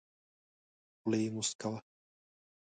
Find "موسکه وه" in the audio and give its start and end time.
1.35-1.79